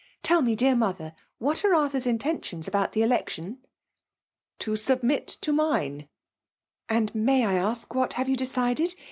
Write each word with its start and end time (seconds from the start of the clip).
Tell 0.23 0.41
me, 0.41 0.55
dear 0.55 0.71
r 0.71 0.75
ndothen 0.77 1.13
what 1.37 1.63
are 1.63 1.75
Arthur's 1.75 2.07
intentions 2.07 2.67
about 2.67 2.95
Hie 2.95 3.01
^ectioii 3.01 3.57
f" 3.57 3.59
To 4.61 4.75
submit 4.75 5.27
to 5.27 5.53
mine." 5.53 6.07
•^ 7.05 7.07
Ahd 7.07 7.13
may 7.13 7.45
1 7.45 7.53
ask, 7.57 7.93
what 7.93 8.13
have 8.13 8.27
you 8.27 8.35
decided 8.35 8.95